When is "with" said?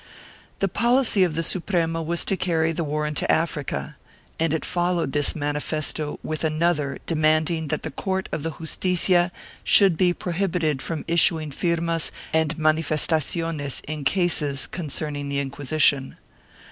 6.23-6.43